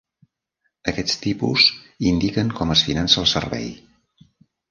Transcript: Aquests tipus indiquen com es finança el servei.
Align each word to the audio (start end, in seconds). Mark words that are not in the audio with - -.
Aquests 0.91 1.17
tipus 1.25 1.65
indiquen 2.11 2.49
com 2.61 2.73
es 2.77 2.83
finança 2.87 3.21
el 3.25 3.27
servei. 3.35 3.69